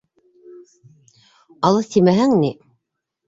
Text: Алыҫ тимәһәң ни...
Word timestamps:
Алыҫ 1.69 1.91
тимәһәң 1.97 2.33
ни... 2.45 2.51